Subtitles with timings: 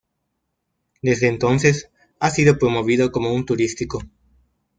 [1.03, 4.01] Desde entonces, ha sido promovido como un turístico.